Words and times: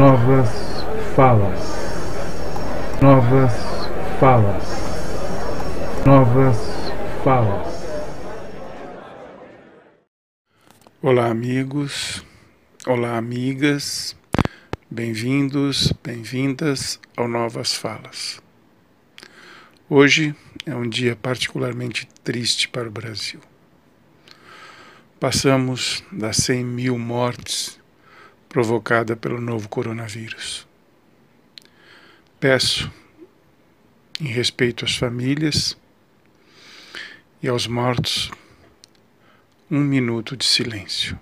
novas 0.00 0.48
falas, 1.14 1.60
novas 3.02 3.52
falas, 4.18 4.64
novas 6.06 6.56
falas. 7.22 7.68
Olá, 11.02 11.26
amigos, 11.26 12.24
olá, 12.86 13.18
amigas, 13.18 14.16
bem-vindos, 14.90 15.92
bem-vindas 16.02 16.98
ao 17.14 17.28
Novas 17.28 17.74
Falas. 17.74 18.40
Hoje 19.86 20.34
é 20.64 20.74
um 20.74 20.88
dia 20.88 21.14
particularmente 21.14 22.08
triste 22.24 22.70
para 22.70 22.88
o 22.88 22.90
Brasil. 22.90 23.40
Passamos 25.20 26.02
das 26.10 26.38
100 26.38 26.64
mil 26.64 26.98
mortes 26.98 27.79
provocada 28.50 29.16
pelo 29.16 29.40
novo 29.40 29.68
coronavírus. 29.68 30.66
Peço, 32.38 32.90
em 34.20 34.26
respeito 34.26 34.84
às 34.84 34.96
famílias 34.96 35.78
e 37.40 37.48
aos 37.48 37.68
mortos, 37.68 38.28
um 39.70 39.80
minuto 39.80 40.36
de 40.36 40.44
silêncio. 40.44 41.18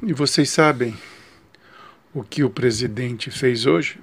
E 0.00 0.12
vocês 0.12 0.48
sabem 0.50 0.96
o 2.14 2.22
que 2.22 2.44
o 2.44 2.50
presidente 2.50 3.32
fez 3.32 3.66
hoje? 3.66 3.98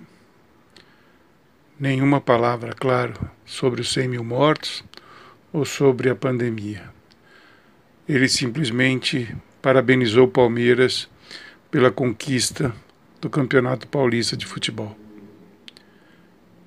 Nenhuma 1.79 2.19
palavra, 2.19 2.73
claro, 2.73 3.13
sobre 3.45 3.79
os 3.79 3.93
100 3.93 4.09
mil 4.09 4.23
mortos 4.23 4.83
ou 5.53 5.63
sobre 5.63 6.09
a 6.09 6.15
pandemia. 6.15 6.89
Ele 8.09 8.27
simplesmente 8.27 9.33
parabenizou 9.61 10.27
Palmeiras 10.27 11.09
pela 11.71 11.89
conquista 11.89 12.75
do 13.21 13.29
Campeonato 13.29 13.87
Paulista 13.87 14.35
de 14.35 14.45
Futebol. 14.45 14.97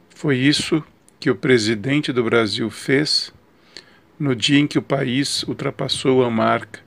Foi 0.08 0.38
isso 0.38 0.82
que 1.20 1.30
o 1.30 1.36
presidente 1.36 2.14
do 2.14 2.24
Brasil 2.24 2.70
fez 2.70 3.30
no 4.18 4.34
dia 4.34 4.58
em 4.58 4.66
que 4.66 4.78
o 4.78 4.82
país 4.82 5.42
ultrapassou 5.42 6.24
a 6.24 6.30
marca 6.30 6.80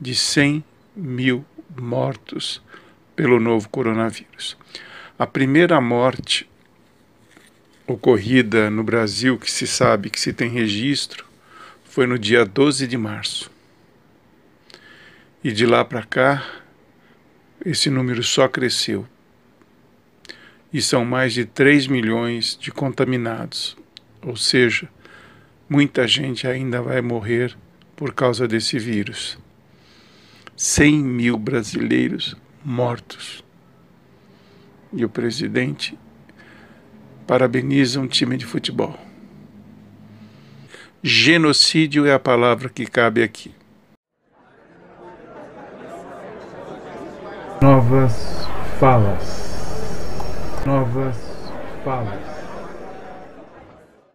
de 0.00 0.14
100 0.14 0.64
mil 0.96 1.44
mortos 1.80 2.62
pelo 3.14 3.40
novo 3.40 3.68
coronavírus. 3.68 4.56
A 5.18 5.26
primeira 5.26 5.80
morte 5.80 6.48
ocorrida 7.86 8.68
no 8.68 8.82
Brasil, 8.82 9.38
que 9.38 9.50
se 9.50 9.66
sabe 9.66 10.10
que 10.10 10.20
se 10.20 10.32
tem 10.32 10.50
registro, 10.50 11.24
foi 11.84 12.06
no 12.06 12.18
dia 12.18 12.44
12 12.44 12.86
de 12.86 12.98
março. 12.98 13.50
E 15.42 15.52
de 15.52 15.64
lá 15.64 15.84
para 15.84 16.02
cá, 16.02 16.44
esse 17.64 17.88
número 17.88 18.22
só 18.22 18.48
cresceu. 18.48 19.06
E 20.72 20.82
são 20.82 21.04
mais 21.04 21.32
de 21.32 21.44
3 21.44 21.86
milhões 21.86 22.58
de 22.60 22.70
contaminados. 22.70 23.76
Ou 24.20 24.36
seja, 24.36 24.88
muita 25.68 26.06
gente 26.06 26.46
ainda 26.46 26.82
vai 26.82 27.00
morrer 27.00 27.56
por 27.94 28.12
causa 28.12 28.46
desse 28.46 28.78
vírus. 28.78 29.38
100 30.56 31.02
mil 31.02 31.36
brasileiros 31.36 32.34
mortos. 32.64 33.44
E 34.92 35.04
o 35.04 35.08
presidente 35.08 35.98
parabeniza 37.26 38.00
um 38.00 38.06
time 38.06 38.38
de 38.38 38.46
futebol. 38.46 38.98
Genocídio 41.02 42.06
é 42.06 42.14
a 42.14 42.18
palavra 42.18 42.70
que 42.70 42.86
cabe 42.86 43.22
aqui. 43.22 43.54
Novas 47.60 48.46
falas. 48.80 49.54
Novas 50.64 51.16
falas. 51.84 52.35